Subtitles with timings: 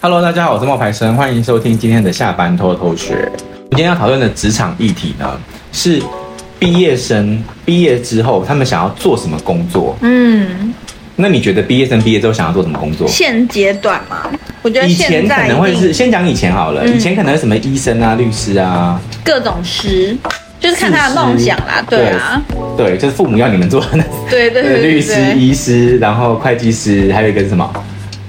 [0.00, 3.28] Hello，大家好，我是冒牌生，欢迎收听今天的下班偷偷学。
[3.68, 5.28] 我今天要讨论的职场议题呢，
[5.72, 6.00] 是
[6.56, 9.96] 毕业生毕业之后他们想要做什么工作？
[10.02, 10.72] 嗯，
[11.16, 13.08] 那你觉得毕业生毕业之后想要做什么工作？
[13.08, 14.30] 现阶段嘛，
[14.62, 20.16] 我觉得以前可能会是先讲以前好了，嗯、以前可能是什么医生啊、律师啊，各种师，
[20.60, 22.40] 就是看他的梦想啦，对啊
[22.76, 23.98] 对，对，就是父母要你们做的，
[24.30, 27.68] 对对对，对， 律师、医师，然后会计师，还有一个是什么？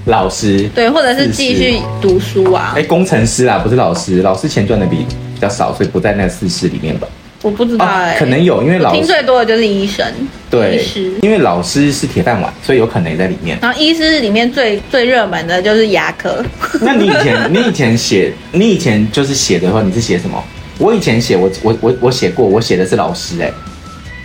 [0.09, 2.73] 老师对，或者是继续读书啊？
[2.75, 5.05] 哎，工程师啊，不是老师，老师钱赚的比
[5.39, 7.07] 较少，所以不在那四师里面吧？
[7.41, 10.05] 我不知道哎、欸，可能有，因为老师听最多的就是医生，
[10.49, 13.57] 对，医师，因为老师是铁饭碗，所以有可能也在里面。
[13.61, 16.43] 然后医师里面最最热门的就是牙科。
[16.81, 20.43] 那你以前 你以前写你以前就是写的话，你是写什么？
[20.77, 23.53] 我以前写我我我我写过，我写的是老师哎、欸，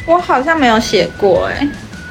[0.06, 1.68] 我好像没有写过哎、欸。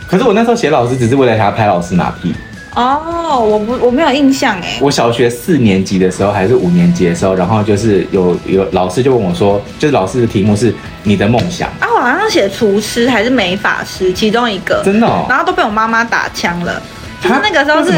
[0.07, 2.33] 可是我那时候写老师，只是为了想要拍老师马屁。
[2.75, 4.77] 哦，我不我没有印象哎。
[4.81, 16.81] 我小学四年级的时候还是五年级的时候，然后就是有有老师就问我说，就是老师的题目是你的梦想啊，我好像写厨师还是美发师其中一个，真的哦，然后都被我妈妈打枪了。
[17.21, 17.93] 他那个时候是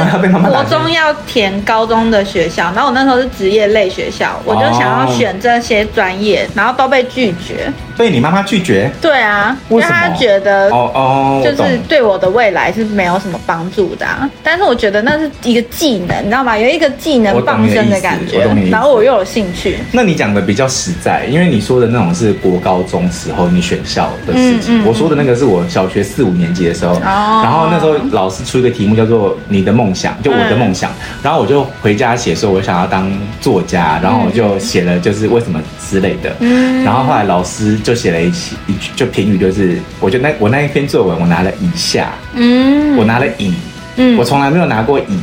[0.51, 7.73] 国中要填高中的学校，然后我那时候是职业类学校，我就想要选这些专业，然后都被拒绝。
[7.97, 8.89] 被你妈妈拒绝？
[9.01, 14.05] 对啊，因为她觉得哦哦，就是对我的未来是没有什么帮助的。
[14.43, 16.55] 但是我觉得那是一个技能，你知道吗？
[16.55, 19.79] 有一个技能傍身的感觉，然后我又有兴趣。
[19.91, 29.15] 那你讲的比较实在，因为你说的那种是国高中时候你选校的事情，我说的那个是我小学四五年级的时候，然后那时候老师出一个题目叫做。
[29.15, 35.57] 做你的梦想，就我的梦想，嗯、然后我就回家写说，我想要当作家，然后我就写了就是为什么
[35.89, 43.53] 之类的，嗯，然后后来老师就写了一起一句就评语，就是我觉得那我那一篇作文我拿了以下，嗯，我拿了乙，
[43.97, 45.19] 嗯，我从来没有拿过乙，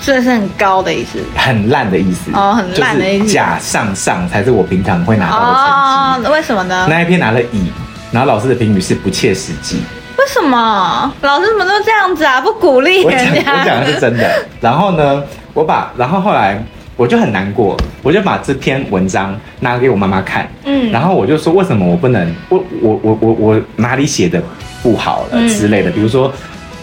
[0.00, 6.86] 这是很高的意思，很烂的意思，哦，很烂的意思，甲上上才是我平常会拿到的成绩，哦，为什么呢？
[6.88, 7.70] 那一篇拿了乙，
[8.10, 9.82] 然后老师的评语是不切实际。
[10.18, 12.40] 为什么老师怎么都这样子啊？
[12.40, 13.52] 不鼓励人家。
[13.52, 14.42] 我讲的是真的。
[14.58, 15.22] 然后呢，
[15.52, 16.64] 我把，然后后来
[16.96, 20.48] 我就很难过，我就把这篇文章拿给我妈妈看。
[20.64, 20.90] 嗯。
[20.90, 22.34] 然后我就说，为什么我不能？
[22.48, 24.42] 我我我我我哪里写的
[24.82, 25.90] 不好了之类的？
[25.90, 26.32] 比如说，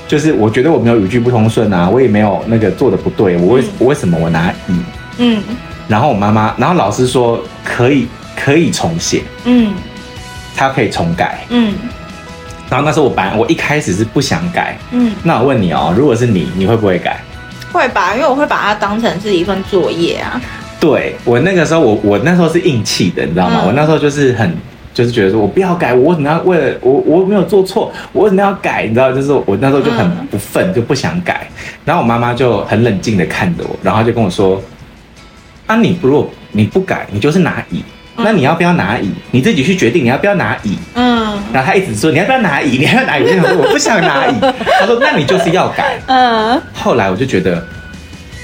[0.08, 4.74] 就是我觉得我没有语句不通顺啊，我也没有那个做的不对，我为我为什么我拿乙？
[5.18, 5.44] 嗯。
[5.88, 9.24] 然后我妈妈，然后老师说可以可以重写。
[9.46, 9.74] 嗯。
[10.56, 11.40] 他可以重改。
[11.50, 11.74] 嗯。
[12.70, 17.20] 然后那时候我本来我一开始是不想改，嗯，那我问你哦，如果是你，你会不会改？
[17.74, 20.40] 会吧，因为我会把它当成是一份作业啊。
[20.80, 23.62] 对，我那个时候我我那时候是硬气的，你知道吗？
[23.64, 24.56] 嗯、我那时候就是很
[24.94, 28.86] 就是觉得说我不要改，我为什么要为了我我没有做错，我为什么要改？
[28.88, 31.48] 你知道，就是我那时候就很不忿，嗯、就不想改。
[31.84, 34.62] 然后我妈妈就很冷静的看着我，然后就跟我说
[35.68, 37.84] ：“啊，你如果你不改，你就是拿乙。”
[38.16, 39.10] 那你要不要拿乙？
[39.32, 40.78] 你自己去决定你要不要拿乙。
[40.94, 41.13] 嗯，
[41.54, 43.24] 然后他一直说你要不要拿椅，你要不要拿椅？
[43.24, 44.34] 我说我不想拿椅。
[44.80, 46.00] 他说那你就是要改。
[46.08, 47.64] 嗯，后来我就觉得，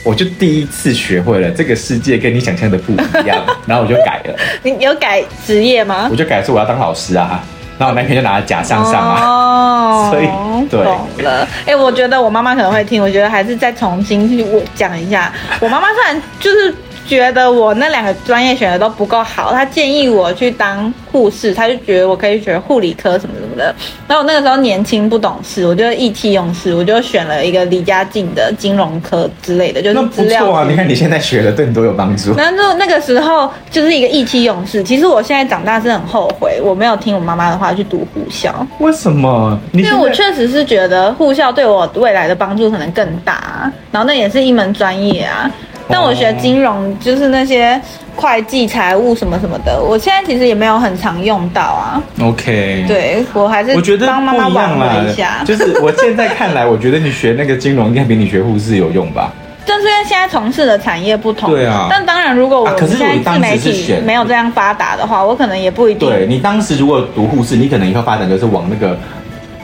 [0.03, 4.35] 我就第一次学会了这个世界跟你想象的不一样，然后我就改了。
[4.63, 6.07] 你有改职业吗？
[6.11, 7.43] 我就改说我要当老师啊，
[7.77, 9.21] 然后我那天就拿了假上上啊。
[9.25, 10.27] 哦，所以
[10.69, 11.47] 对懂了。
[11.65, 15.31] 哎，我觉得我妈妈可能会听，我觉得还是再重新去我讲一下。
[15.59, 16.73] 我妈妈虽然就是。
[17.09, 23.73] 觉得我那两个专业选的都不够好，他建议我去当护士，他就觉得我可以学护理科什么什么的。
[24.07, 30.45] 然后我那个时候年轻不懂事，我就意气用事，我就选了一个离家近的金融科之类的，就是资料。
[30.45, 32.35] 不错啊，你看你现在学的对你都有帮助。
[32.35, 34.83] 然后那个时候就是一个意气用事。
[34.83, 38.53] 其实我现在长大是很后悔，我没有听我妈妈的话去读护校。
[38.77, 39.59] 为什么？
[39.73, 45.49] 因为我确实是觉得护校对我未来的帮助可能更大，然后那也是一门专业啊。
[45.89, 47.81] 但我学金融，就是那些
[48.15, 52.01] 会计、财务什么什么的，我现在其实也没有很常用到啊。
[52.21, 55.43] OK，对，我还是我觉得帮妈妈挽回一下。
[55.43, 59.33] 就是我现在看来，我觉得你学那个金融应该比你学护士有用吧？
[59.65, 61.49] 就是因为现在从事的产业不同。
[61.49, 61.87] 对啊。
[61.89, 66.07] 但当然，如果我现在自媒体没有这样发达的话，我可能也不一定。
[66.07, 68.97] 对，你当时如果读护士，你可能以后发展就是往那个。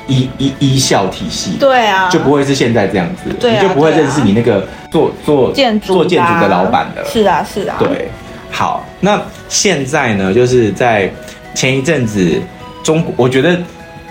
[0.08, 8.10] 医医医校体系，对啊，就不会是现在这样子，对啊，你就不会认识你那个做做建筑做建筑的老板了，是啊是啊，对，
[8.52, 9.20] 好，那
[9.50, 11.12] 现在呢，就是在
[11.54, 12.40] 前一阵子，
[12.84, 13.58] 中国我觉得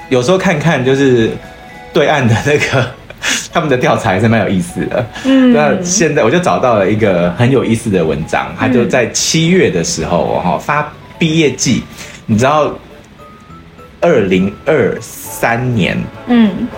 [0.08, 1.30] 有时候看看就是
[1.92, 2.90] 对岸的那个
[3.52, 11.84] 他们的调查还是蛮有意思的，嗯，那现在我就找到了一个很有意思的文章，他就在七月的时候哈发毕业季，
[12.26, 12.72] 你知道。
[14.04, 15.96] 二零二三年，
[16.26, 16.68] 嗯，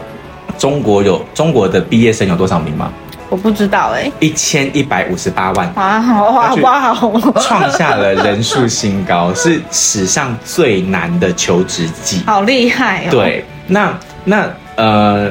[0.56, 2.92] 中国有中国的毕业生有多少名吗？
[3.28, 13.10] 我不知道哎、欸，一千一百五十八万，哇哇哇，创下了人数新高，是史上最难的求职季，好厉害哦。
[13.10, 15.28] 对，那那呃，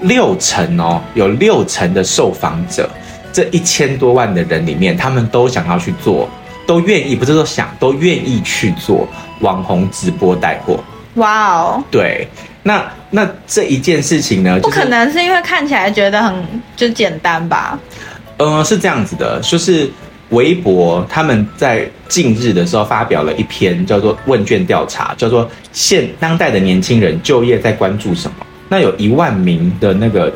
[0.00, 2.88] 六成哦，有六成的受访者，
[3.30, 6.26] 这一千多万的人里面，他们都想要去做，
[6.66, 9.06] 都愿意，不是说想，都愿意去做
[9.40, 10.82] 网红直播带货。
[11.14, 12.26] 哇哦，对。
[12.62, 16.34] 那那这一件事情呢，不可能是因为看起来觉得很
[16.74, 17.78] 就简单吧？
[18.38, 19.90] 呃，是这样子的，就是
[20.30, 28.46] 微博他们在近日的时候发表了一篇叫做问卷调查，叫做现当代的年轻人就业在关注什么？
[28.70, 30.32] 那有一万名的那个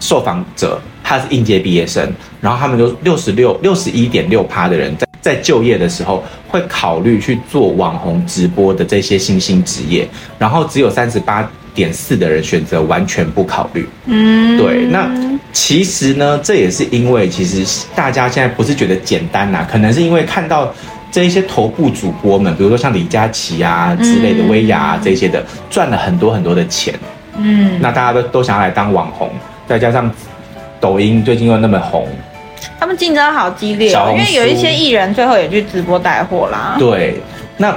[0.00, 10.08] 受访者，他是应届毕业生，然后他们就六十六六十一点六趴的人在在就业的时候会考虑去做网红直播的这些新兴职业，
[10.38, 11.48] 然后只有三十八。
[11.72, 14.86] 点四的人选择完全不考虑，嗯，对。
[14.86, 15.08] 那
[15.52, 17.64] 其实呢，这也是因为其实
[17.94, 20.74] 大家现在不是觉得简单呐、啊，可能是因为看到
[21.12, 26.92] 这一些头部主播们，比如说像李佳琦啊之类的、薇娅啊这些的，赚了很多很多的钱，
[27.36, 29.30] 嗯，那大家都都想要来当网红，
[29.68, 30.10] 再加上
[30.80, 32.08] 抖音最近又那么红，
[32.80, 36.74] 他们竞争好激烈、哦，因为有一些艺人最后也去直播带货啦。
[36.78, 37.20] 对，
[37.56, 37.72] 那。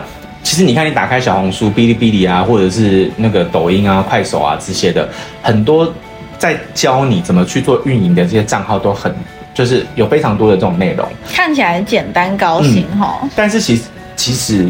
[0.45, 5.07] 其实你看，你打开小红书、哔哩哔哩啊，或者是那个抖音啊、快手啊这些的，
[5.41, 5.91] 很多
[6.37, 9.15] 在教你怎么去做运营的这些账号都很，
[9.53, 13.29] 就是有非常多的这种内容，看起来简单高薪哈、嗯。
[13.37, 13.83] 但是其实
[14.17, 14.69] 其实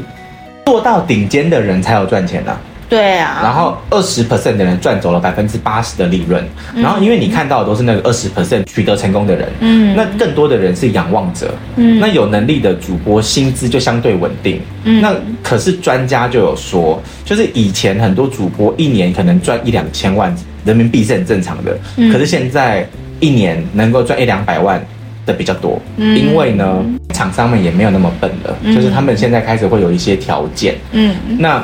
[0.63, 2.61] 做到顶尖的人才有赚钱的、啊。
[2.93, 15.11] 对啊，然后二十 percent 的人赚走了百分之八十的利润，然后因为你看到的都是那个二十 percent 取得成功的人，嗯，那更多的人是仰望者，嗯，那有能力的主播薪资就相对稳定，嗯，那
[15.41, 20.31] 可是专家就有说，就是以前很多主播一年可能赚一两千万
[20.63, 22.87] 人民币是很正常的，嗯，可是现在
[23.19, 24.79] 一年能够赚一两百万
[25.25, 31.63] 的比较多，嗯，因为呢，厂商们也没有那么笨了，就是他们现在开始会有一些条件，嗯，那。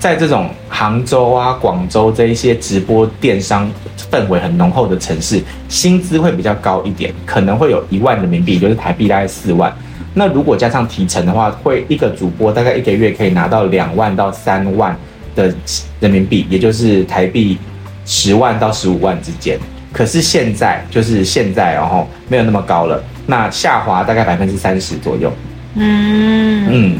[0.00, 3.70] 在这种杭州啊、广州这一些直播电商
[4.10, 9.70] 氛围很浓厚的城市，薪资会比较高一点，可能会有一万人民币，就是台币大概四万。
[10.14, 14.96] 那如果加上提成的话，会一个主播大概一个月可以拿到两万到三万
[15.36, 15.54] 的
[16.00, 17.58] 人民币，也就是台币
[18.06, 19.58] 十万到十五万之间。
[19.92, 25.30] 可是现在就是现在，然后没有那么高了，那下滑大概百分之三十左右。
[25.74, 26.98] 嗯嗯，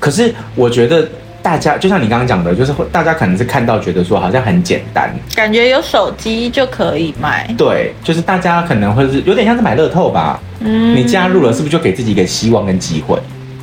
[0.00, 1.08] 可是我觉得。
[1.42, 7.48] 大家就像你刚刚讲的，就是大家可能是看到觉得说好像很简单，感觉有手机就可以卖。
[7.56, 10.38] 对，就是大家可能会是有点像是买乐透吧。
[10.60, 13.18] 嗯，你加入了是不是就给自己一个希望跟机会？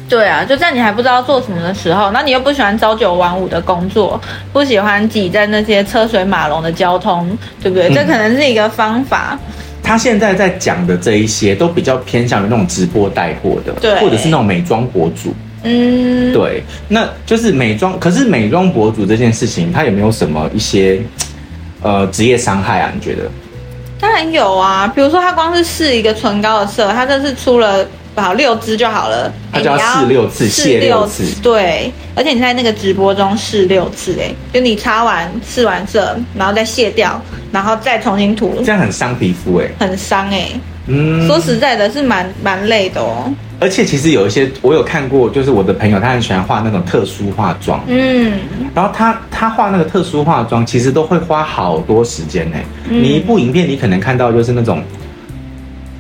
[0.10, 4.20] 对啊，就在你还不知道做什么的时候，那你又不喜欢朝九晚五的工作，
[4.54, 7.90] 不喜欢挤在那些车水马龙的交通，对不对？
[7.90, 9.38] 嗯，这可能是一个方法。
[9.84, 15.34] 他现在在讲的这一些都比较偏向于那种直播带货的，对，或者是那种美妆博主。
[15.64, 18.00] 嗯，对，那就是美妆。
[18.00, 21.02] 可是美妆博主这件事情，它有没有什么一些
[21.82, 22.92] 呃职业伤害啊？
[22.94, 23.24] 你觉得？
[24.00, 27.84] 当然有啊，比如说他光是试一个唇膏的色，他这次出了
[28.16, 37.20] 好六支就好了，他就要试六次，卸六次，对，而且你在那个直播中试六次，哎，就你擦完试完色，然后再卸掉，
[37.52, 40.50] 然后再重新涂，这样很伤皮肤，哎，很伤，哎，
[40.88, 43.32] 嗯，说实在的，是蛮蛮累的哦。
[43.60, 48.40] 而且其实有一些我有看过，就是我的朋友他很喜欢画那种特殊化妆，嗯，
[48.76, 52.58] 然后他他画那个特殊化妆，其实都会花好多时间呢。
[52.90, 54.84] 嗯、你一部影片你可能看到就是那种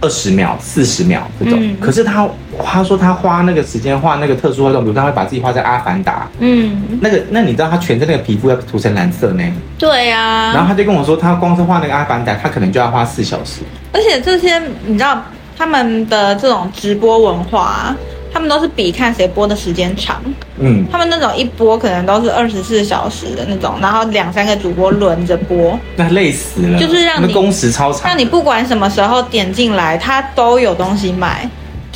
[0.07, 2.25] 二十秒、四十秒这种，嗯、可是他
[2.63, 9.43] 他说他花那个时间画那个特殊化妆，比如他会把自己画在阿凡达，嗯，那个那你知道他全身那个皮肤要涂成蓝色呢？
[9.77, 10.53] 对呀、啊。
[10.53, 13.61] 然后他就跟我说，他光是画那个阿凡达，他可能就要花四小时。
[13.91, 15.21] 而且这些你知道。
[15.59, 17.95] 他们的这种直播文化啊，
[18.37, 20.21] 他们都是比看谁播的时间长。
[20.59, 26.77] 嗯，他们那种一播可能都是二十四小时的那种，然后两三个主播轮着播，那累死了。
[26.77, 31.49] 就是让你工时超长，让你不管什么时候点进来，他都有东西卖。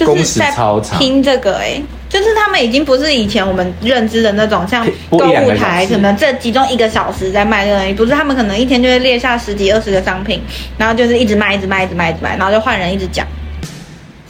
[0.03, 10.41] 工时超长，拼这个哎、欸，就是他们已经不是以前我们认知的那种，像 购物台可能这其中一个小时在卖这个东西，不是他们可能一天就会列下十几二十个商品，
[10.75, 13.27] 然后就是一直卖，一直卖，一直卖，一直卖，然后就换人一直讲。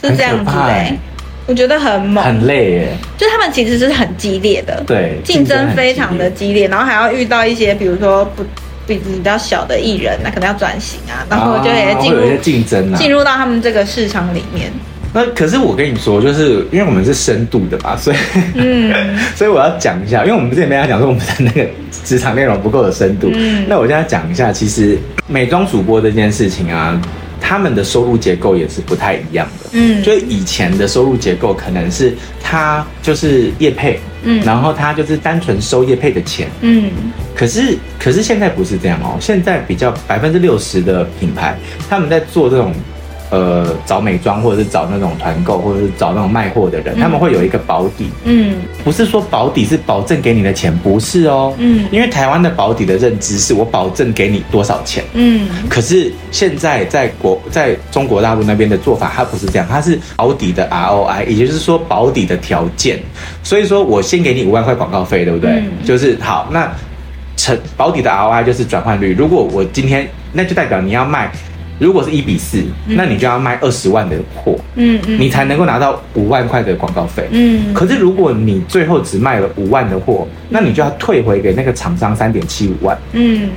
[0.04, 0.98] 是这样子的、欸，
[1.46, 2.96] 我觉得很猛，很累耶。
[3.18, 8.44] 就他们其实是很激烈的，对，竞争非常的激烈，然后还要遇到一些，比如说不
[8.86, 14.72] 比比较小的艺人，那可能要转型啊，然后就也进入竞争啊，进入到他们这个市场里面。
[15.14, 18.16] 那可是我跟你说，就是因为我们是深度的嘛， 所以
[18.54, 21.68] 嗯，所以我要讲一下，因为我们之前没讲说我们的那个
[22.04, 24.96] 职场内容不够有深度，嗯，那我现在讲一下，其实
[25.26, 26.98] 美妆主播这件事情啊。
[27.42, 29.70] 他们的收入结构也是不太一样的。
[29.72, 36.90] 嗯，就以前的收入结构可能是他就是业配，嗯，然后他就是单纯收业配的钱，嗯。
[37.34, 41.58] 可是可是现在不是这样哦，现在比较百分之六十的品牌
[41.90, 42.72] 他们在做这种。
[43.32, 48.10] 呃，找美妆或者是找那种团购，或者是找那种卖货的人，嗯、他们会有一个保底。
[48.24, 51.54] 嗯，不是说保底是保证给你的钱，不是哦。
[51.56, 55.02] 嗯，因为台湾的保底的认知是我保证给你多少钱。
[55.14, 63.00] 嗯，可是现在在国在中国大陆那边的做法，它不是这样，它是保底的 ROI，也就是说保底的条件。
[63.42, 65.52] 所以说我先给你五万块广告费，对不对？
[65.52, 66.70] 嗯、就是好，那
[67.38, 69.14] 成保底的 ROI 就是转换率。
[69.14, 71.32] 如果我今天，那就代表你要卖。
[71.82, 77.74] 如果是一比四，嗯，那你就要卖二十万的货，嗯嗯，你才能够拿到五万块的广告费，嗯。
[77.74, 82.96] 可是如果你最后只卖了五万的货，那你就要退回给那个厂商三点七五万。
[83.12, 83.50] 嗯，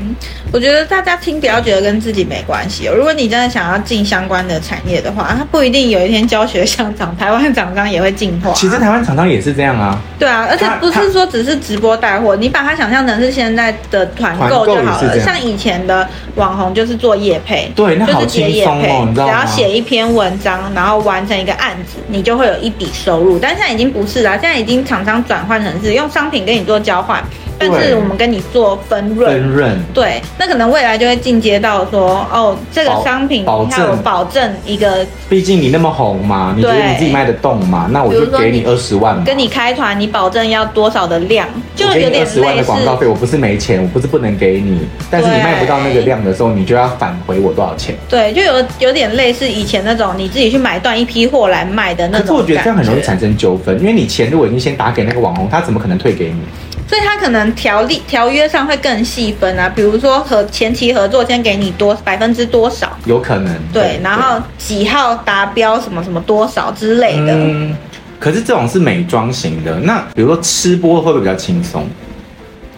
[0.51, 2.93] 我觉得大家听不要觉得跟自己没关系哦。
[2.95, 8.51] 如果你真的想要进相关的产业的话，它不一定有一天教学相长，台湾厂商也会进化。
[8.53, 10.01] 其实台湾厂商也是这样啊。
[10.17, 15.19] 对啊，而且不是说只是直播带货，你把它想象成是现在的团购就好了。
[15.19, 18.14] 像以前的网红就是做业配，对，那。
[18.15, 23.37] 好轻松哦，只要写一篇文章，然后完成一个案子，你就会有一笔收入。
[23.37, 27.23] 但现在已经不是了，现在已经厂商转换成是用商品跟你做交换。
[27.57, 39.23] 但是我们跟你做分润，分润对，那可能未来就会进阶到说，哦，这个商品保证保证一个，毕竟你那么红嘛，你觉得你自己卖得动嘛，那我就给你二十万嘛。
[39.25, 47.95] 跟你开团，你保证要多少的量，就有点二十万的广告费，我不是没钱，我不是不能给你，但是你卖不到那个量的时候，你就要返回我多少钱？
[48.09, 52.27] 对，就有有点类似以前那种你自己去买断一批货来卖的那种。
[52.27, 56.41] 可是我觉得这样很容易产生纠纷，因为你钱如果已经先打给那个网红，他怎么可能退给你？
[56.87, 67.33] 所以他可能条例条约上会更细分啊，比如说和前期合作先给你多百分之多少，有可能对，对，然后几号达标什么什么多少之类的。
[67.33, 67.75] 嗯，
[68.19, 71.87] 可是这种是美妆型的，那比如说吃播会不会比较轻松？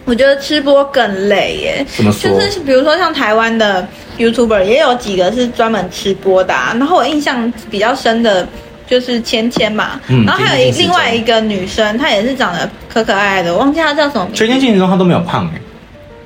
[0.06, 1.86] 我觉得吃播更累耶。
[1.94, 2.30] 怎么说？
[2.30, 3.86] 就是比如说像台湾的
[4.16, 8.48] YouTuber 也有几个是专门吃播的啊，然后我印象比较深的。
[8.88, 14.38] 就是芊芊嘛，嗯、然后还有一另外一个女生，她也是长得可可爱爱的，我忘记她叫什么名字。
[14.38, 15.60] 芊芊现实中她都没有胖哎。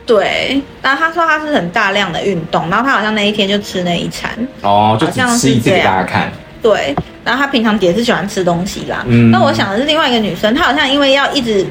[0.06, 4.30] 对，然后她说她是很大量的运动，然后她好像那一天就吃那一餐。
[4.60, 6.32] 哦，就只吃一次给大家看。
[6.62, 9.04] 对，然后她平常也是喜欢吃东西啦。
[9.08, 9.30] 嗯。
[9.30, 11.66] 那我想的是另外一个女生，她好像因为要一直。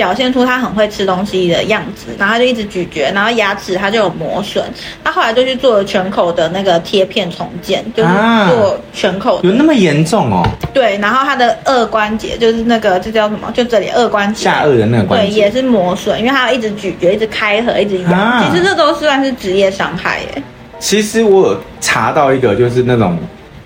[0.00, 4.64] 表现出他很会吃东西的样子，然后他就一直咀嚼，然后牙齿他就有磨损。
[5.04, 8.08] 他后来就去做了全口的那个贴片重建，就是
[8.48, 9.46] 做全口的。
[9.46, 10.42] 有那么严重哦？
[10.72, 13.52] 对，然后他的二关节就是那个这叫什么？
[13.52, 18.10] 就这里二关节，下颚的那个关节，对，也是磨损，因为他要一直咀嚼，一直开合，一直咬。
[18.10, 20.42] 啊、其实这都算是职业伤害耶。
[20.78, 23.18] 其实我有查到一个，就是那种。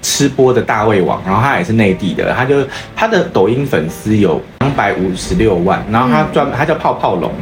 [0.04, 2.56] 吃播的大胃王，然后他也是内地的，他就
[2.94, 7.32] 他的抖音粉丝有两百五十六万，然后他专他叫泡泡龙，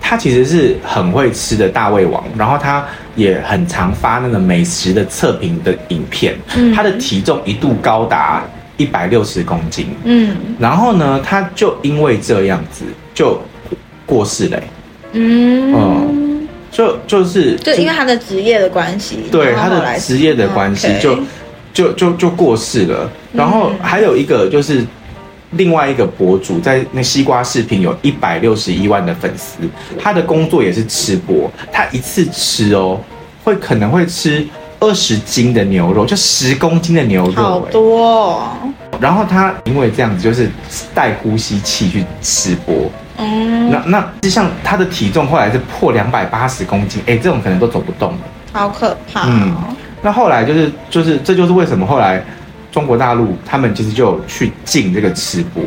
[0.00, 2.82] 他其实是很会吃的大胃王，然后他
[3.16, 6.34] 也很常发那个美食的测评的影片，
[6.74, 8.42] 他的体重一度高达
[8.78, 13.38] 一百六十公斤，嗯，然后呢，他就因为这样子就
[14.06, 14.58] 过世了，
[15.12, 21.14] 嗯，嗯，就就是就因为他的职业的关系，对他的职业的关系就。
[21.76, 24.82] 就就就过世了，然后还有一个就是
[25.50, 29.58] 另外一个博主在那西瓜视频有一百六十一万的粉丝，
[29.98, 32.98] 他的工作也是吃播，他一次吃哦，
[33.44, 34.46] 会可能会吃
[34.80, 38.52] 二十斤的牛肉，就十公斤的牛肉，好多哦。
[38.98, 40.50] 然后他因为这样子就是
[40.94, 48.18] 带呼吸器去吃播，嗯，那那就像他的体重后来是破两百八十公斤，哎，这种可能都走不动了，
[48.54, 49.54] 好可怕，嗯。
[50.06, 52.22] 那后来就是就是这就是为什么后来
[52.70, 55.60] 中国大陆他们其实就有去禁这个吃播，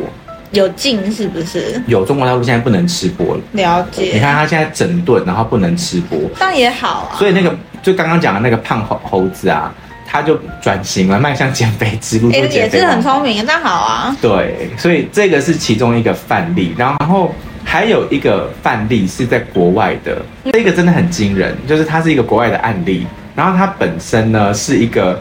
[0.52, 1.78] 有禁是不是？
[1.86, 3.40] 有中国大陆现在不能吃播了。
[3.52, 4.12] 了解。
[4.14, 7.18] 你看他现在整顿，然后不能吃播，那也好啊。
[7.18, 9.70] 所以那个就刚刚讲的那个胖猴猴子啊，
[10.06, 12.30] 他就转型了，迈向减肥之路。
[12.30, 14.16] 哎、欸，也是很聪明，那好啊。
[14.22, 23.06] 对，所以这个是其中一个范例，然后还有一个范例是在国外的，这个真的很惊人，就是它是一个国外的案例。
[23.34, 25.20] 然后他本身呢是一个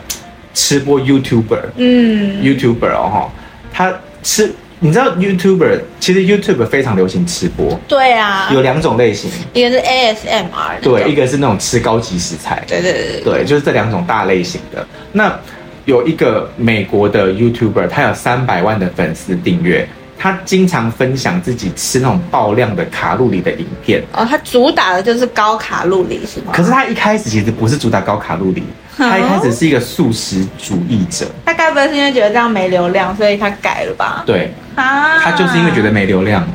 [0.54, 3.30] 吃播 YouTuber，嗯，YouTuber 哦，
[3.72, 14.86] 他吃，你知道 YouTuber 其实 YouTuber 非常流行吃播，对啊，有两种类型，一个是 ASMR，对，一个是那种吃高级食材，对对对，对，就是这两种大类型的。
[15.12, 15.38] 那
[15.86, 19.88] 有一个美国的 YouTuber，他有三百万的粉丝订阅。
[20.20, 24.04] 他经常分享自己吃那种爆量的卡路里的影片。
[24.14, 26.52] 哦，他主打的就是高卡路里，是吗？
[26.52, 28.62] 可是他一开始其实不是主打高卡路里，
[28.98, 31.26] 他一开始是一个素食主义者。
[31.46, 34.24] 他该不会是因为觉得这样没流量，所以他改了吧？
[34.26, 36.46] 对啊，他就是因为觉得没流量，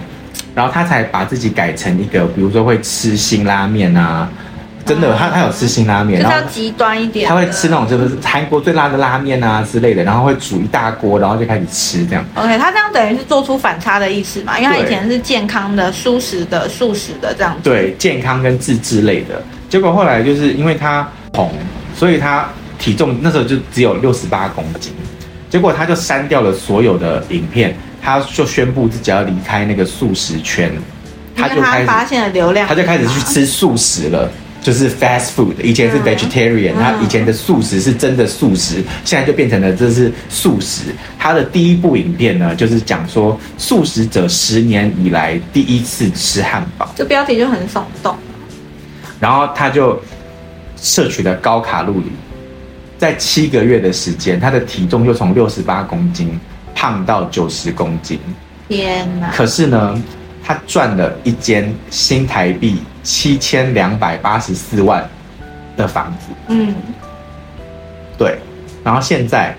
[0.54, 4.28] 然后他才把自己改成一个，比如说会吃辛拉面啊。
[4.86, 12.24] 真的，他他有吃辛拉面，然后极端一点，他会吃那种就是韩国最辣的拉面啊之类的，然后会煮一大锅，然后就开始吃这样。
[12.34, 14.58] OK，他这样等于是做出反差的意思嘛？
[14.58, 17.60] 因为他以前是健康的、素食的、素食的这样子。
[17.62, 21.50] 对，健康跟自制类的，结果后来就是因为他红，
[21.96, 22.46] 所以他
[22.78, 24.92] 体重那时候就只有六十八公斤，
[25.48, 30.70] 结果他就删掉了所有的影片，他就宣布自己要离开那个素食圈，
[31.34, 34.30] 他就开始发现了流量，他就开始去吃素食了。
[34.64, 40.84] 就是 fast food，以前是 vegetarian，他、嗯、以前的素食是真的素食，现在就变成了这是素食。
[41.18, 48.16] 他的第一部影片呢，就是讲说素食者十年以来第一次吃汉堡，这标题就很耸动。
[49.20, 50.00] 然后他就
[50.78, 52.06] 摄取了高卡路里，
[52.96, 56.40] 在七个月的时间，他的体重就从六十八公斤
[56.74, 58.18] 胖到九十公斤。
[58.66, 59.30] 天哪！
[59.30, 60.02] 可是呢，
[60.42, 62.78] 他赚了一间新台币。
[63.04, 65.08] 七千两百八十四万
[65.76, 66.74] 的房子，嗯，
[68.18, 68.38] 对，
[68.82, 69.54] 然后现在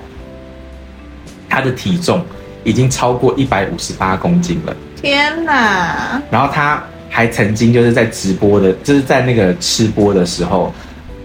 [1.48, 2.26] 他的体重
[2.64, 6.20] 已经超过一百五十八公斤了，天哪！
[6.32, 10.74] 然后他还曾经就是在直播的，就是在那个吃播的时候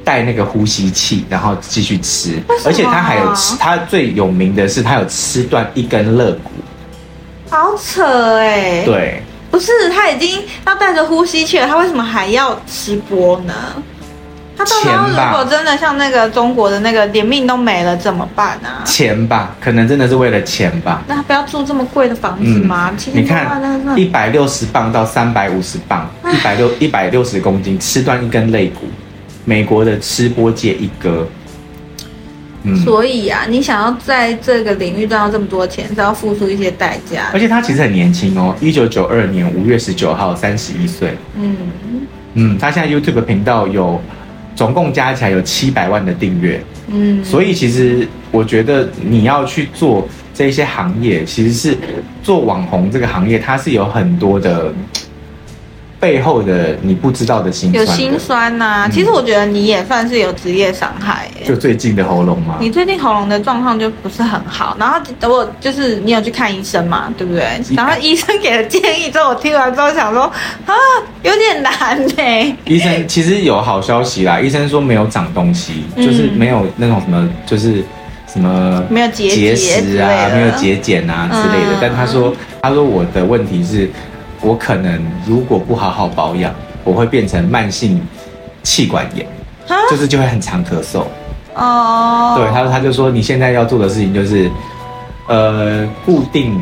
[0.05, 6.50] 带那个呼吸器，然后继续吃，而且他还有吃，他最有名的是他有吃断一根肋骨，
[7.49, 9.23] 好扯哎，对。
[9.50, 13.54] 不是，他已经要带着呼吸器了，他为什么还要吃播呢？
[14.57, 18.85] 他到时候如果真的像那个中国的那个连命都没了怎么办啊？
[18.85, 21.02] 钱吧，可能真的是为了钱吧。
[21.07, 22.90] 那他不要住这么贵的房子吗？
[22.90, 23.61] 嗯、你看，
[23.97, 28.83] 一百六十磅到三百五十磅，一百六一百六十公斤，吃断一根肋骨，
[29.47, 31.26] 美国的吃播界一哥。
[32.62, 37.31] 嗯、所以啊，你想要在这个领域赚到这么多钱，是要付出一些代价。
[37.33, 41.17] 而且他其实很年轻哦，一九九二年五月十九号，三十一岁。
[41.37, 41.56] 嗯
[42.35, 44.00] 嗯，他现在 YouTube 频道有
[44.54, 46.63] 总共加起来有七百万的订阅。
[46.89, 51.76] 嗯，所以其实我觉得你要去做这些行业，其实是
[52.23, 54.73] 做网红这个行业，它是有很多的。
[56.00, 58.89] 背后的你不知道的心酸的，有心酸呐、啊。
[58.91, 61.28] 其实我觉得你也算是有职业伤害。
[61.47, 62.56] 就最近的喉咙吗？
[62.58, 64.75] 你最近喉咙的状况就不是很好。
[64.80, 67.13] 然后等我就是你有去看医生嘛？
[67.19, 67.45] 对不对？
[67.76, 70.23] 然后医生给的建议之后，我听完之后想说
[70.65, 70.73] 啊，
[71.23, 72.56] 有点难呢。
[72.65, 77.84] 医生其实有好消息啦，医生说没有长东西，就是没有那种什么，就是
[78.26, 81.76] 什么没有结结石啊，没有结茧啊之类的。
[81.78, 83.91] 但他说，他说我的问题是。
[84.41, 88.00] 我可能如果不好好保养，我会变成慢性
[88.63, 89.26] 气管炎，
[89.91, 91.05] 就是就会很常咳嗽。
[91.55, 94.50] 哦，对，他说他就说你现在要做的事情就是，
[95.29, 96.59] 呃，固定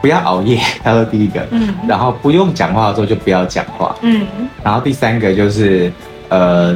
[0.00, 0.58] 不要熬夜。
[0.82, 4.26] 他说第一个，嗯，然后不用讲话的时候就不要讲话，嗯，
[4.62, 5.92] 然后第三个就是，
[6.28, 6.74] 呃，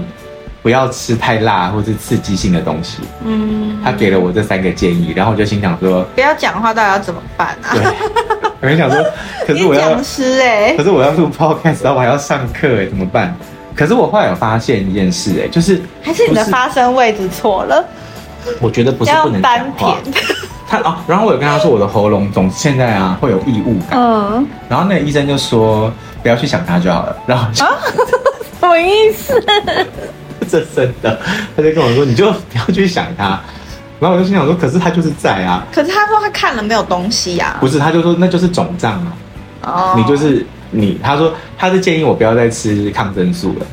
[0.61, 7.72] 不要吃太辣或是刺激性的东西，嗯，他给了我这三个建议，然后我就心想说，不要讲话，到底要怎么办啊？
[7.72, 7.83] 对
[8.66, 8.98] 我跟你讲说，
[9.46, 13.33] 可是我要讲师哎，可是我要录 podcast，然后我还要上课哎，怎么办？
[13.76, 17.85] 可是我后来有发现一件事哎，就是还是你的发声位置错了。
[18.61, 19.98] 我觉得不是不能讲话。
[20.68, 24.00] 他啊，然后我有跟他说，我的喉咙总现在啊会有异物感。
[24.00, 24.44] 嗯。
[24.68, 25.92] 然后那个医生就说
[26.24, 27.16] 不要去想他就好了。
[27.24, 27.79] 然后啊，
[28.61, 29.40] 什么意思？
[30.50, 31.16] 这真的，
[31.57, 33.40] 他就跟我说，你就不要去想他。
[33.98, 35.66] 然后我就心想说，可是他就是在啊。
[35.72, 37.61] 可是他说他看了没有东西呀、啊。
[37.61, 39.16] 不是，他就说那就是肿胀啊。
[39.62, 39.94] 哦。
[39.96, 43.66] 你就是你，他说他是建议我不要再吃抗生素了。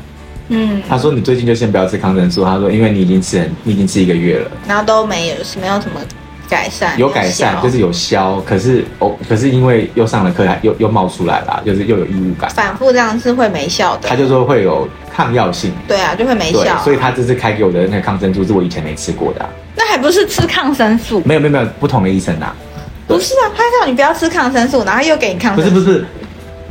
[0.48, 0.82] 嗯。
[0.88, 2.42] 他说你最近就先不要吃抗生素。
[2.44, 4.50] 他说因为你已经吃很，你已经吃一个月了。
[4.66, 6.00] 然后都没有，没有什么
[6.48, 6.98] 改善。
[6.98, 8.40] 有改善，就是有消。
[8.46, 12.48] 可是哦，可是因为又上了课，还又又冒出来了，就是又有异物感。
[12.48, 14.08] 反复这样是会没效的。
[14.08, 15.70] 他就说会有抗药性。
[15.86, 16.78] 对啊，就会没效。
[16.82, 19.48] 所以他这次开给我的那个抗生素是我以前没吃过的、啊。
[19.96, 21.22] 不是吃抗生素？
[21.24, 22.56] 没有没有没有，不同的医生呐、啊。
[23.06, 25.70] 不是啊，他叫你不要吃抗生素，然后又给你抗生素。
[25.70, 25.90] 不是不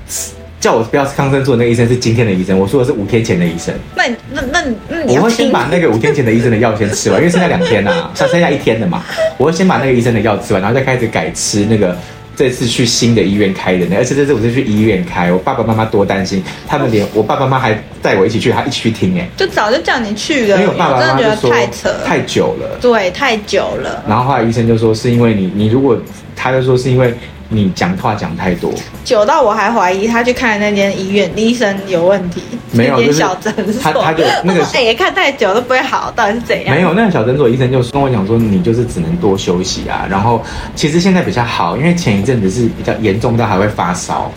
[0.08, 3.74] 是，叫我不要吃抗生素的那个医生是今天的医生，我说的是五天前的医生。
[3.96, 9.04] 那你那那那你我会先把那个五天前的医生的药先吃完，因为剩下两天呐、啊，剩剩下一天的嘛，
[9.38, 11.98] 我会先把那个医生的药吃完，然后再开始改吃那个。
[12.36, 24.04] 这次去新的医院开的，而且这次我是去医院开，我爸爸妈妈多担心，他们连我爸爸妈妈还带我一起去，还一起去听哎，就早就叫你去了，因为我爸爸妈妈就说太扯太久了，对，太久了。
[24.08, 25.96] 然后后来医生就说是因为你，你如果
[26.36, 27.14] 他就说是因为
[27.54, 28.74] 你讲话讲太多，
[29.06, 32.42] 久到我还怀疑他去看的那间医院医生有问题。
[32.72, 36.76] 没有，就是小诊所，他他就那个 哎、欸，看太久都不会好，到底是怎样？
[36.76, 40.08] 没有，那个小诊所医生就跟我讲说，你就是只能多休息啊。
[40.10, 40.44] 然后
[40.76, 44.32] 其实现在比较好，因为前一阵子是比较严重到还会发烧。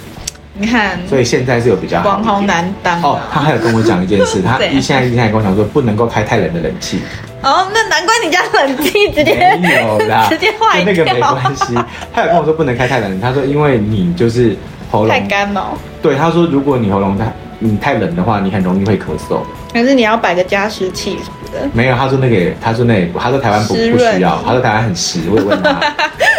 [0.58, 2.08] 你看，所以现在是有比较好。
[2.08, 3.20] 网红难当哦。
[3.32, 7.00] 他还有跟我讲一件事， 他现在医生还跟我讲说，不能够开太冷的冷气。
[7.42, 11.74] 哦，那难怪你家冷气直接没有啦， 直接坏那个没关系。
[12.12, 14.56] 他有跟我说不能开太冷，他说因为你就是
[14.90, 15.72] 喉咙太干了。
[16.02, 19.40] 对，他说如果你喉咙太你太冷的话，你很容易会咳嗽。
[19.72, 21.68] 可是你要摆个加湿器什么的。
[21.74, 25.72] 没有，他说那个，他说那个，他说台湾不不需要，他说台湾很湿，我也问他，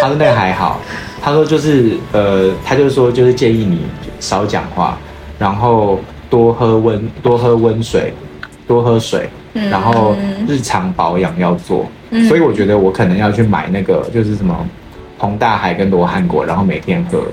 [0.01, 0.81] 他说那个还好。
[1.21, 3.85] 他说就是呃，他就是说就是建议你
[4.19, 4.97] 少讲话，
[5.37, 5.99] 然后
[6.29, 8.13] 多喝温多喝温水，
[8.67, 10.15] 多喝水，嗯、然后
[10.47, 11.85] 日常保养要做。
[12.11, 14.67] 嗯、所以我觉得我可能要去买那个就是什么
[15.17, 17.23] 红大海跟罗汉果，然后每天喝。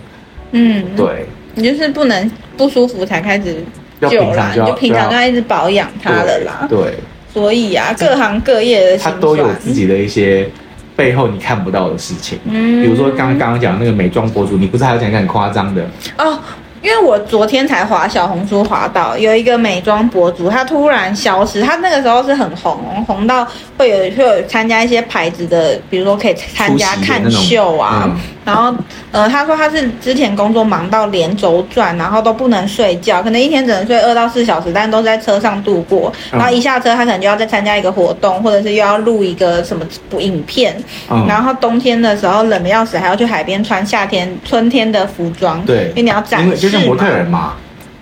[0.53, 3.57] 嗯，对，你就是不能不舒服才开始
[4.01, 6.67] 就啦，就你就平常就要一直保养它了啦。
[6.69, 6.95] 对，对
[7.33, 10.49] 所以啊，各行各业的他都有自己的一些。
[10.97, 15.85] 背后你看不到的事情，嗯，比如说刚刚刚讲那个美妆博主，你不是还有讲一个很夸张的
[16.19, 16.39] 哦？
[16.85, 28.03] 因为我昨天才滑小红书滑到有一个美妆博主，他突然消失，他那个时候是很红，红到会有会有参加一些牌子的，比如说可以参加看秀啊。
[28.05, 28.77] 嗯、然后
[29.13, 36.13] 呃，他说他是之前工作忙到连轴转，然后都不能睡觉，可能一天只能睡二到四小时，但都是在车上度过。
[36.31, 39.87] 然后一下车，他可能就要再参加一个活动，或者是又要录一个什么
[40.19, 40.77] 影片。
[41.11, 45.65] 嗯、然后冬天的时候冷的要死，还要去海边穿夏天春天的服装。
[45.65, 46.74] 对，因为你要展示。
[46.81, 47.55] 是模特人嘛？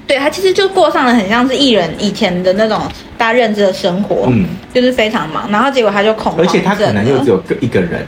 [0.07, 2.81] 对，他其实就过上了很像是艺人以前的那种
[3.17, 8.07] 大家认知的生活，嗯，就是非常忙，然后结果他就恐慌，而且他可能又只有个一个人。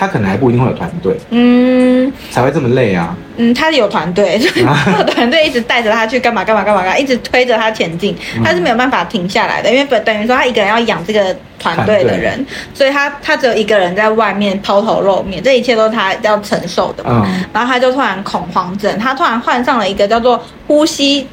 [0.00, 3.14] 他可能还不一定会有团队，嗯，才会这么累啊。
[3.36, 17.26] 嗯，他有团队， 他有团队一直带着他去干嘛干嘛干嘛干嘛，一直推着他前进，他是没有办法停下来的，因为等等于说他一个人要养这个团队的人，所以他他只有一个人在外面抛头露面，这一切都是他要承受的嘛。
[17.26, 21.28] 嗯，然后他就突然恐慌症，他突然患上了一个叫做呼吸。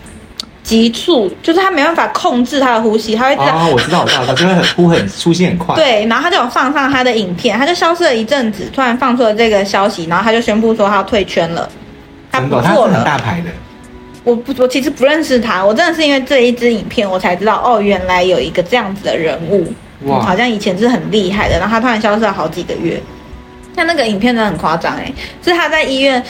[0.68, 3.58] 急促就是他没办法控制他的呼吸，他会这样。
[3.58, 5.74] 哦，我知道，我知道，他就会很呼很出现很快。
[5.76, 11.70] 对，然后他就有放上他的影片，他就消失了一阵子，突然放出了这个消息，然后他就宣布说他要退圈了，
[12.30, 13.50] 他不做很大牌的。
[14.26, 23.02] 我不，我其实不认识他，我真的是因为这一支影片，我才知道哦，原来有一个这样子的人物，哇、嗯，好像以前是很厉害的，然后他突然消失了好几个月。
[23.74, 25.10] 像那个影片真的很夸张哎，
[25.42, 26.22] 是他在医院。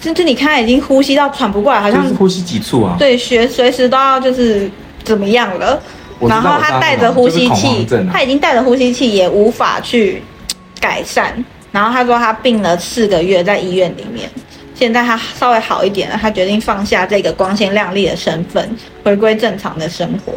[0.00, 2.96] 甚至你看，他已经呼吸到喘不过来，好像是呼吸急促啊。
[2.98, 4.70] 对，学随时都要就是
[5.04, 5.80] 怎么样了。
[6.20, 10.22] 然后他带着呼吸器，他已经带着呼吸器也无法去
[10.80, 11.44] 改善。
[11.72, 14.30] 然后他说他病了四个月在医院里面，
[14.74, 18.66] 现在他稍微好一点了，他决定放下这个光鲜亮丽的身份，
[19.04, 20.32] 回归正常的生活。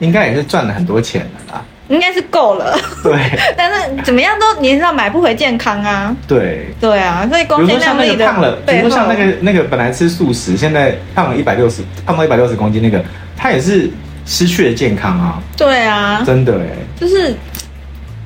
[0.00, 1.64] 应该也是赚了很多钱了啦。
[1.94, 3.12] 应该是够了，对。
[3.56, 6.14] 但是怎么样都你知道买不回健康啊。
[6.26, 6.66] 对。
[6.80, 8.26] 对啊，所以光鲜亮丽的。
[8.26, 13.02] 胖了，比如说像那个那个本来吃素食，现在胖了一百六十，胖到一百六十公斤那个，
[13.36, 13.90] 他也是
[14.24, 15.38] 失去了健康啊。
[15.56, 16.22] 对啊。
[16.24, 16.66] 真的哎。
[16.98, 17.34] 就是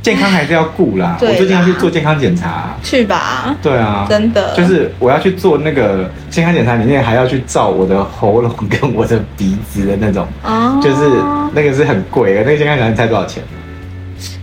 [0.03, 1.19] 健康还是要顾啦。
[1.21, 2.77] 我最近要去做健康检查。
[2.83, 3.57] 去吧。
[3.61, 4.07] 对啊。
[4.09, 4.55] 真的。
[4.55, 10.27] 就是我要去做那个健康检查，里面还要去照我的喉咙跟我的鼻子的那种。
[10.45, 10.79] 哦。
[10.83, 11.11] 就是
[11.53, 13.43] 那个是很贵的，那个健康检查你猜多少钱？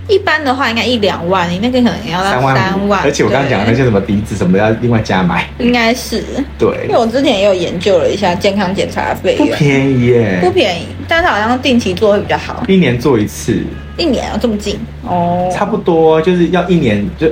[0.08, 2.56] 一般的话应该一两万，你那个可能要到三万。
[2.56, 5.48] 三万，而且我刚刚讲的那些什么鼻子什么的要另外加买。
[5.60, 6.24] 应该是。
[6.58, 6.70] 对。
[6.88, 9.48] 因为我之前也有研究了一下健康检查的费用。
[9.48, 10.40] 不便宜耶。
[10.42, 12.64] 不便宜，但是好像定期做会比较好。
[12.68, 13.64] 一年做一次。
[13.96, 15.50] 一年啊，这么近哦。
[15.54, 17.32] 差不多就是要一年，就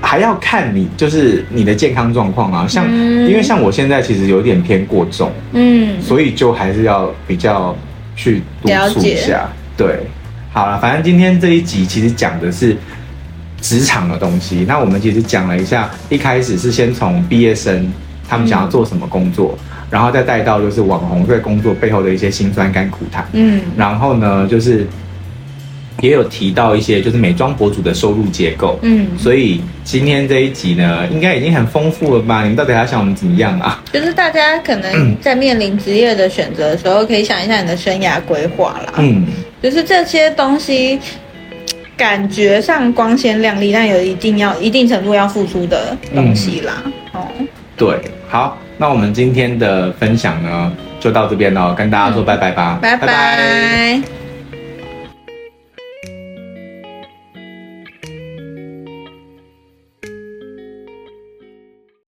[0.00, 7.74] 还要看你就是你的健康状况啊，像、嗯、因为像我现在其实有点偏过重，嗯，所以就还是要比较
[8.14, 9.48] 去督促一下。
[9.76, 10.00] 对。
[10.52, 12.76] 好了，反正今天这一集其实讲的是
[13.62, 14.66] 职场的东西。
[14.68, 17.90] 那我们其实讲了一下，一开始是先从毕业生
[18.28, 23.26] 他们想要做什么工作，嗯、然后再带到就是网红对工作背后的一些辛酸甘苦谈。
[23.32, 24.86] 嗯，然后呢，就是
[26.02, 28.78] 也有提到一些就是美妆博主的收入结构。
[28.82, 32.42] 嗯，所以今天这一集呢，应该已经很丰富了吧？
[32.42, 33.82] 你们到底还想我们怎么样啊？
[33.90, 38.92] 就是大家可能在面临职业的选择的时候，可以想一下你的生涯规划啦。
[38.98, 39.26] 嗯。
[39.62, 40.98] 就是这些东西，
[41.96, 46.82] 感觉上光鲜亮丽，但有一定要一定程度要付出的东西啦。
[46.84, 47.28] 嗯、哦，
[47.76, 53.06] 对，好，那我们今天的分享呢，就到这边了，跟大家说拜拜吧，拜拜。
[53.06, 54.21] 拜拜。